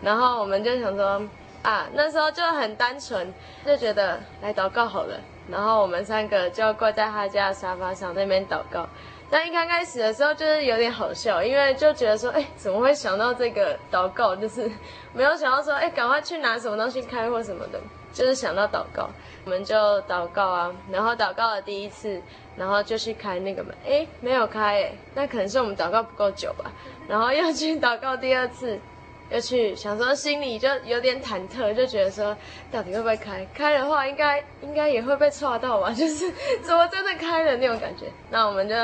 [0.00, 1.20] 然后我们就想说，
[1.60, 3.30] 啊，那时候就很单纯，
[3.66, 5.20] 就觉得来祷告好了。
[5.50, 8.88] 然后我们三个就跪在他家的沙发上那边祷告。
[9.28, 14.34] 但一刚开始的时候就是有点好笑，因为就觉得说，哎，怎么会想到这个祷告？
[14.34, 14.70] 就是
[15.12, 17.78] 没有想到说，哎，赶快去拿什么东西开或什么的，
[18.14, 19.10] 就是想到祷告，
[19.46, 20.70] 我们就祷告啊。
[20.92, 22.20] 然后祷告了第一次。
[22.58, 26.72] 然后就去开那个门，诶，没有开，诶，那可能是我们祷告不够久吧。
[27.06, 28.80] 然后又去祷告第二次，
[29.28, 32.34] 又去想说心里就有点忐忑，就觉得说
[32.72, 33.46] 到底会不会开？
[33.52, 35.90] 开的话应该应该也会被抓到吧？
[35.92, 36.32] 就是
[36.62, 38.06] 怎么真的开了那种感觉。
[38.30, 38.74] 那我们就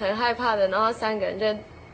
[0.00, 1.46] 很害怕的，然后三个人就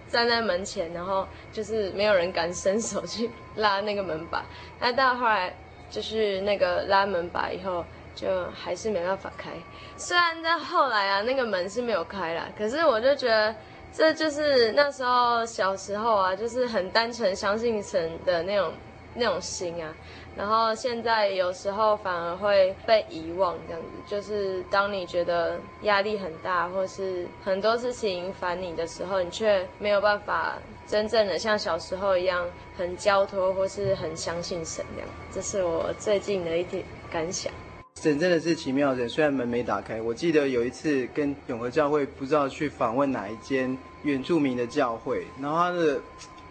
[0.08, 4.42] 站在门前，然后就是没有人敢伸手去拉那个门把。
[4.80, 5.54] 那到后来
[5.90, 7.84] 就是那个拉门把以后。
[8.20, 9.52] 就还是没办法开，
[9.96, 13.54] 虽然在后来啊，那个门是没有开了，可是我就觉得
[13.92, 18.72] 这就是那时候小时候啊，就是很单纯相信神的那种
[19.14, 19.94] 那种心啊。
[20.36, 30.56] 然后现在有时候反而会被遗忘，这样子，就是当你觉得压力很大，或是很多事情烦你的时候，你却没有办法
[30.88, 32.44] 真正的像小时候一样
[32.76, 35.08] 很交托，或是很相信神这样。
[35.32, 37.52] 这是我最近的一点感想。
[38.00, 40.00] 神真的是奇妙的，虽然门没打开。
[40.00, 46.00] 我记得有一次跟永和教会不知道去访问哪一间原住民的教会，然后他的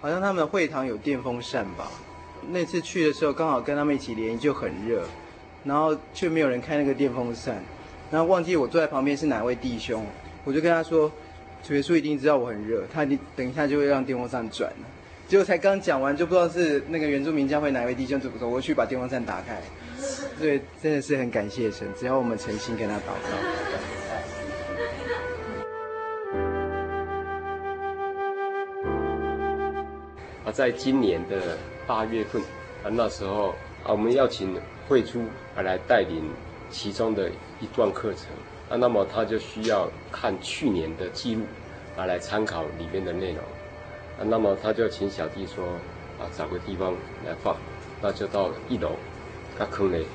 [0.02, 1.90] 好像他们的会堂有电风扇吧。
[2.50, 5.04] 那次去的时候刚好跟他们一起联谊，就很热，
[5.64, 7.64] 然后却没有人开那个电风扇，
[8.12, 10.06] 然后忘记我坐在旁边是哪位弟兄，
[10.44, 11.10] 我就跟他说
[11.64, 13.06] ：“主耶稣一定知道我很热，他
[13.38, 14.70] 等一下就会让电风扇转。”
[15.30, 19.62] 结果才刚讲完，就不知道是那个原住民教会哪位弟兄走走过去把电风扇打开。
[20.40, 23.38] 对，真的是很感谢神，只要我们诚心跟他祷告。
[30.46, 32.42] 啊在今年的八月份
[32.84, 33.50] 啊，那时候
[33.84, 34.56] 啊，我们要请
[34.88, 35.22] 慧珠
[35.56, 36.30] 啊来带领
[36.70, 37.30] 其中的
[37.60, 38.28] 一段课程
[38.70, 41.42] 啊，那么他就需要看去年的记录
[41.98, 43.40] 啊来参考里面的内容
[44.20, 45.66] 啊，那么他就请小弟说
[46.20, 46.94] 啊，找个地方
[47.26, 47.56] 来放，
[48.02, 48.92] 那就到一楼，
[49.58, 50.06] 他坑嘞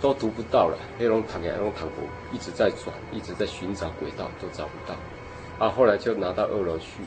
[0.00, 4.96] 都读不到了，黑龙躺下，黑龙躺过，一直在转，一直在寻找轨道，都找不到
[5.64, 7.02] 啊，后来就拿到二楼去，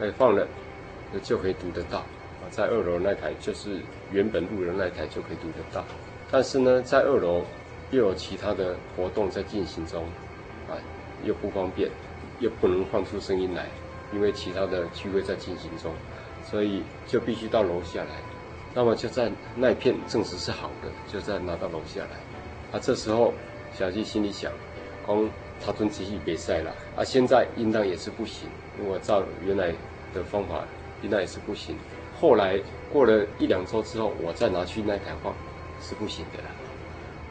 [0.00, 0.46] 哎放了。
[1.22, 3.78] 就可以读得到啊，在二楼那台就是
[4.10, 5.84] 原本路人那台就可以读得到，
[6.28, 7.44] 但是呢，在二楼
[7.92, 10.02] 又有其他的活动在进行中，
[10.68, 10.74] 啊，
[11.22, 11.88] 又不方便，
[12.40, 13.68] 又不能放出声音来，
[14.12, 15.94] 因为其他的聚会在进行中，
[16.44, 18.33] 所以就必须到楼下来。
[18.74, 22.76] 那么就在那一片证实是好的，就再拿到楼下来。
[22.76, 23.32] 啊，这时候
[23.72, 24.52] 小鸡心里想，
[25.06, 25.30] 光
[25.64, 28.48] 他尊继续比赛了，啊，现在应当也是不行，
[28.78, 29.72] 如果照原来
[30.12, 30.64] 的方法。
[31.02, 31.76] 应当也是不行。
[32.18, 32.58] 后来
[32.90, 35.34] 过了一两周之后，我再拿去那台放，
[35.82, 36.48] 是不行的了。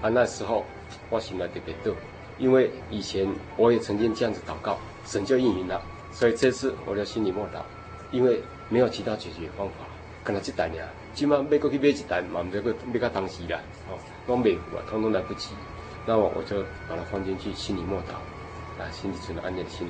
[0.03, 0.63] 啊，那时候
[1.09, 1.95] 我心里特别逗，
[2.37, 3.27] 因为以前
[3.57, 4.77] 我也曾经这样子祷告，
[5.07, 5.81] 神就应允了。
[6.11, 7.63] 所以这次我就心里默祷，
[8.11, 9.87] 因为没有其他解决方法，
[10.23, 10.75] 可能这台呢，
[11.13, 13.59] 起码买过去买一台，嘛不要买到当时啦，
[13.89, 15.49] 哦，都没有啊，通通来不及。
[16.05, 18.13] 那么我就把它放进去，心里默祷，
[18.81, 19.87] 啊，心里存了安点心，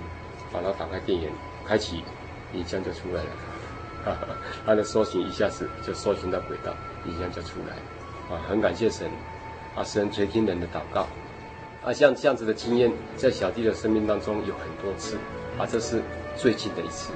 [0.51, 1.32] 把它打开电源，
[1.65, 2.03] 开启，
[2.53, 3.30] 影像就出来了。
[4.65, 6.74] 他的搜寻一下子就搜寻到轨道，
[7.05, 9.09] 影像就出来，啊，很感谢神，
[9.76, 11.07] 啊，神垂听人的祷告，
[11.86, 15.17] 啊，像这样子的经验，在小弟的生命当中有很多次，
[15.57, 16.01] 啊，这是
[16.36, 17.13] 最近的一次。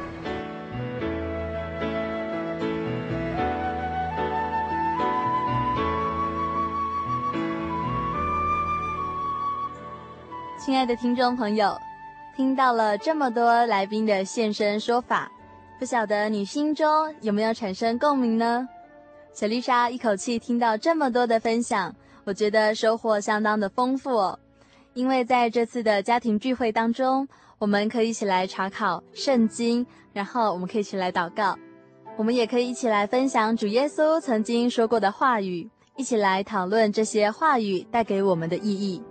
[10.67, 11.79] 亲爱的听众朋友，
[12.35, 15.31] 听到了这么多来宾的现身说法。
[15.79, 18.67] 不晓得你心中有没有产生共鸣呢？
[19.31, 21.95] 小丽莎一口气听到这么多的分享，
[22.25, 24.37] 我觉得收获相当的丰富哦。
[24.93, 27.25] 因为在这次的家庭聚会当中，
[27.59, 31.57] 我们可以一起来查考圣经，然后我们可以一起来祷告，
[32.17, 39.01] 我们也可以一起来分享主耶稣曾经说过的话语，一起来讨论这些话语带给我们的意义。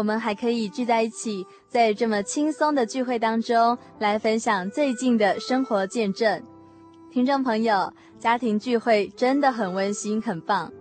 [0.00, 6.42] 我们还可以聚在一起，在这么轻松的聚会当中来分享最近的生活见证。
[7.12, 10.72] 听众朋友，家庭聚会真的很温馨，很棒。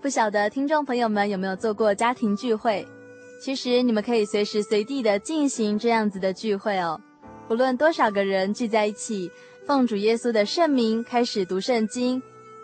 [0.00, 2.88] 不晓得听众朋友们有没有做过家庭聚会？
[3.38, 6.98] 其实你们可以随时随地的进行这样子的聚会哦。
[7.46, 9.30] 不论多少个人聚在一起，
[9.66, 12.22] 奉主耶稣的圣名开始读圣经，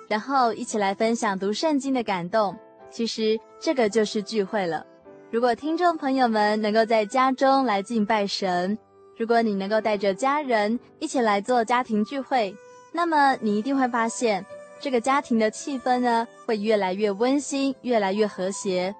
[0.08, 2.56] 然后一起来分享读圣经的感动。
[2.90, 4.86] 其实这个就是聚会了。
[5.32, 8.76] 如果听众朋友们能够在家中来敬拜神，
[9.16, 12.52] 如果你能够带着家人一起来做家庭聚会，
[12.90, 14.44] 那么你一定会发现
[14.80, 18.92] 这个家庭的气氛呢，会越来越温馨，越来越和谐。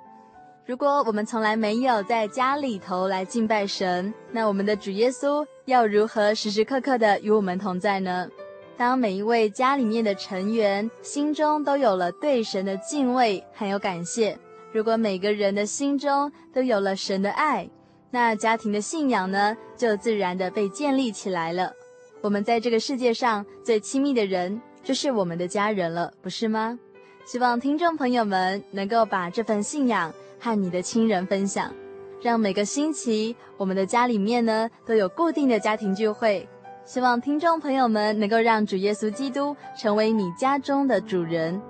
[0.64, 8.28] 如果我们从来没有在家里头来敬拜神，那我们的主耶稣要如何时时刻刻的与我们同在呢？
[8.76, 14.38] 当每一位家里面的成员心中都有了对神的敬畏，还有感谢。
[14.72, 17.68] 如果每个人的心中都有了神的爱，
[18.10, 21.72] 那家庭的信仰呢，就自然的被建立起来了。
[22.20, 26.78] 我们在这个世界上最亲密的人，就是我们的家人了，不是吗？
[27.24, 31.72] 希望听众朋友们能够把这份信仰和你的亲人分享，
[32.22, 36.48] 让每个星期我们的家里面呢都有固定的家庭聚会。
[36.84, 41.60] 希望听众朋友们能够让主耶稣基督成为你家中的主人。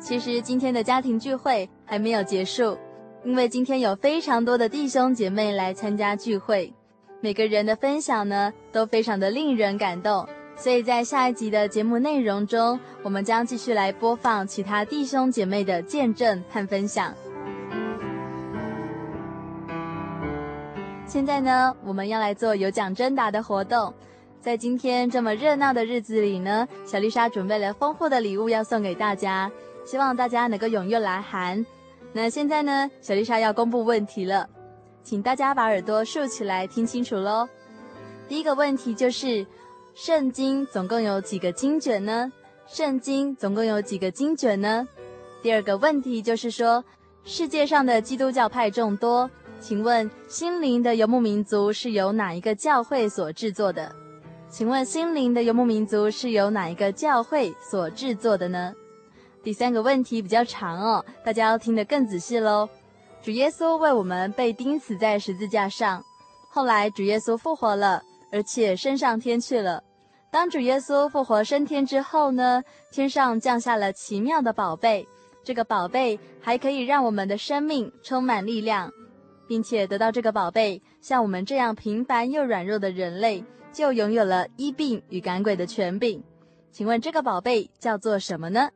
[0.00, 2.76] 其实今天的家庭聚会还没有结束，
[3.22, 6.72] 因为今天有非常多的弟兄姐妹来参加聚会，
[7.20, 10.26] 每个人的分享呢都非常的令人感动，
[10.56, 17.14] 所以在下一集的节目内容中，我们将继续来播放其他弟兄姐妹的见证和分享。
[21.06, 23.92] 现在呢，我们要来做有奖征答的活动，
[24.40, 29.50] 在今天这么热闹的日子里呢，小丽莎准备了丰富的礼物要送给大家。
[29.90, 31.66] 希望大家能够踊跃来函。
[32.12, 34.48] 那现在呢，小丽莎要公布问题了，
[35.02, 37.48] 请大家把耳朵竖起来听清楚喽。
[38.28, 39.44] 第一个问题就是，
[39.92, 42.30] 圣经总共有几个经卷呢？
[42.68, 44.86] 圣经总共有几个经卷呢？
[45.42, 46.84] 第二个问题就是说，
[47.24, 49.28] 世界上的基督教派众多，
[49.58, 53.92] 请问心灵的游牧民族是由哪一个教会所制作的？
[54.48, 58.72] 请问心灵的游牧民族是由哪一个教会所制作的呢？
[59.42, 62.68] 第三个问题比较长哦，大家要听得更仔细喽。
[63.22, 66.02] 主耶稣为我们被钉死在十字架上，
[66.50, 69.82] 后来主耶稣复活了，而且升上天去了。
[70.30, 72.62] 当主耶稣复活升天之后呢，
[72.92, 75.06] 天上降下了奇妙的宝贝，
[75.42, 78.92] 这个宝贝还可以让我们的生命充满力量，
[79.48, 86.22] 并且得到这个宝贝，像我们这样平凡又软弱的人类，就拥有了医病与赶鬼的权柄。
[86.70, 88.68] 请问这个宝贝叫做什么呢？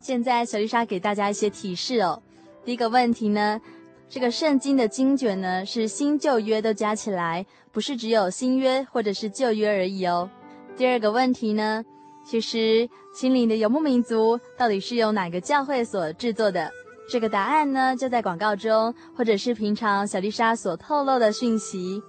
[0.00, 2.20] 现在小丽莎给大家一些提示哦。
[2.64, 3.60] 第一个问题呢，
[4.08, 10.28] 这个圣经的经卷呢是新旧约都加起来，不是只有新约或者是旧约而已哦。
[10.74, 11.84] 第二个问题呢，
[12.24, 16.70] 其实心灵的游牧民族到底是由哪个教会所制作的？
[17.10, 22.02] 这个答案呢就在广告中，或者是平常小丽莎所透露的讯息。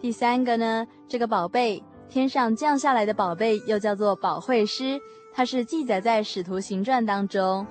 [0.00, 4.98] 第三个呢，这个宝贝，天上降下来的宝贝又叫做保会师，
[5.32, 7.66] 它是记载在使徒行传当中。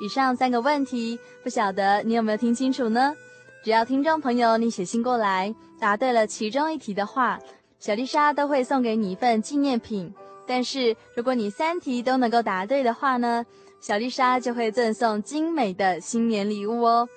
[0.00, 3.14] 以上三个问题，不晓得你有没有听清楚呢？
[3.64, 7.38] 只要听众朋友你写信过来，答对了其中一题的话。
[7.78, 10.12] 小丽莎都会送给你一份纪念品，
[10.46, 13.44] 但是如果你三题都能够答对的话呢，
[13.80, 17.08] 小丽莎就会赠送精美的新年礼物哦。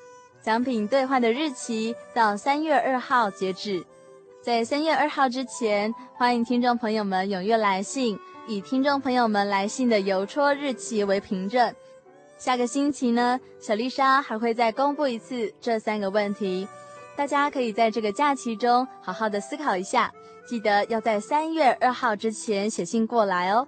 [0.41, 3.84] 奖品兑换的日期到三月二号截止，
[4.41, 8.17] 在三月二号之前，欢迎听众朋友们踊跃来信，
[8.50, 11.72] 以听众朋友们来信的邮戳日期为凭证。
[12.36, 16.68] 下个星期呢，小丽莎还会再公布一次这三个问题，
[17.16, 20.12] 大家可以在这个假期中好好的思考一下。
[20.47, 23.68] 记得要在三月二号之前写信过来哦。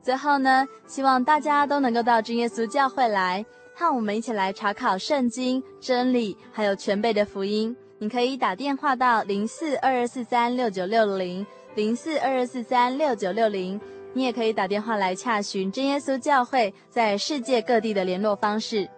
[0.00, 3.44] 最后呢，希望大家都能够到真耶稣教会来，
[3.74, 7.76] 和我们一起来查考圣经真理，还有全备的福音。
[7.98, 11.44] 你可以打电话到零四二二四三六九六零
[11.74, 13.80] 零四二二四三六九六零，
[14.14, 18.88] 你也可以打电话来洽询真耶稣教会在世界各地的联络方式。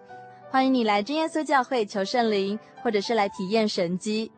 [0.49, 4.31] 欢迎你来真耶稣教会求圣灵，或者是来体验神迹。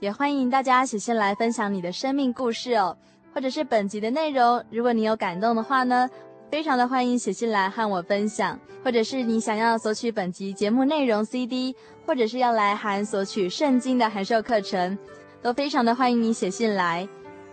[0.00, 2.96] 也欢迎大家写信来分享你的生命故事哦，
[3.32, 4.62] 或者是本集的内容。
[4.70, 6.08] 如果你有感动的话呢，
[6.50, 11.74] 非常的欢迎写信来和我分享，或者是你想要索取本集节目内容 CD，
[12.06, 14.98] 或者是要来函索取圣经的函授课程，
[15.40, 17.08] 都非常的欢迎你写信来。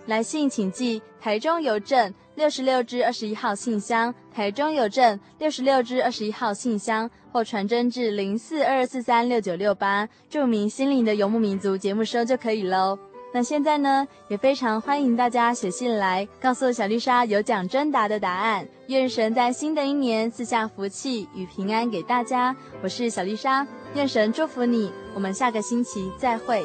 [0.07, 7.09] 来信请寄台中邮政六十六支二十一号信箱，台中邮政六十六支二十一号信箱。
[7.33, 12.99] 或传真至零四二四三六九六八，注明“心灵的游牧民族”节目收就可以喽。
[13.33, 18.67] 那现在呢，也非常欢迎大家写信来，告诉小丽莎有奖征答的答案。
[18.87, 22.53] 愿神在新的一年赐下福气与平安给大家。
[22.83, 24.91] 我是小丽莎，愿神祝福你。
[25.15, 26.61] 我们下个星期再会。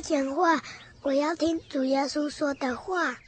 [0.00, 0.62] 讲话，
[1.02, 3.18] 我要听主耶稣说的话。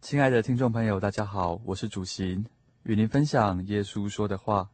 [0.00, 2.46] 亲爱的听众朋友，大家好，我是主行，
[2.84, 4.70] 与您分享耶稣说的话。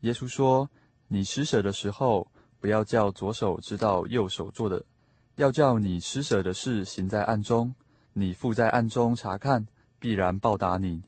[0.00, 0.70] 耶稣说
[1.08, 4.84] ：“你施舍的时候，不要叫左手知道右手做的，
[5.34, 7.74] 要叫你施舍的事行在暗中，
[8.12, 9.66] 你父在暗中查看，
[9.98, 11.02] 必然报答你。”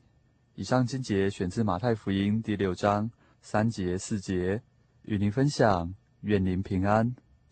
[0.55, 3.09] 以上经节选自马太福音第六章
[3.41, 4.61] 三节四节，
[5.03, 7.15] 与您分享，愿您平安。